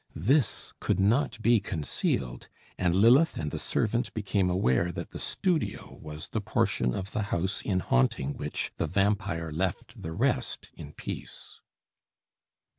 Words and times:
This 0.15 0.73
could 0.79 0.99
not 0.99 1.39
be 1.43 1.59
concealed; 1.59 2.49
and 2.75 2.95
Lilith 2.95 3.37
and 3.37 3.51
the 3.51 3.59
servant 3.59 4.11
became 4.15 4.49
aware 4.49 4.91
that 4.91 5.11
the 5.11 5.19
studio 5.19 5.99
was 6.01 6.29
the 6.29 6.41
portion 6.41 6.95
of 6.95 7.11
the 7.11 7.21
house 7.29 7.61
in 7.61 7.81
haunting 7.81 8.33
which 8.35 8.71
the 8.77 8.87
vampire 8.87 9.51
left 9.51 10.01
the 10.01 10.11
rest 10.13 10.71
in 10.73 10.93
peace. 10.93 11.59